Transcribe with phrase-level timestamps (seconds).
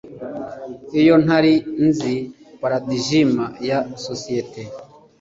[0.99, 1.53] iyo ntari
[1.87, 2.15] nzi
[2.61, 4.61] paradigima ya societe